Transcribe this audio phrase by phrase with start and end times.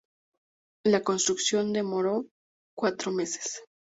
[0.83, 2.25] La construcción demoró
[2.75, 3.61] cuatro meses.